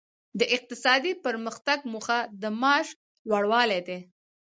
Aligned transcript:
د 0.39 0.41
اقتصادي 0.55 1.13
پرمختګ 1.25 1.79
موخه 1.91 2.19
د 2.41 2.43
معاش 2.61 2.87
لوړوالی 3.29 3.79
دی. 3.87 3.99